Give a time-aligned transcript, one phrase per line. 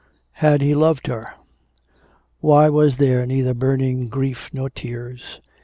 [0.31, 1.35] Had he loved her?
[2.39, 5.39] Why was there neither burning grief nor tears?